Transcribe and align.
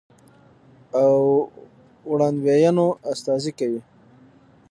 او 1.01 1.13
وړاندوينو 2.11 2.85
استازي 3.11 3.51
کوي، 3.59 3.81